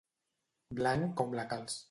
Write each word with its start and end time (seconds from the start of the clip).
Blanc 0.81 1.15
com 1.21 1.39
la 1.41 1.49
calç. 1.55 1.79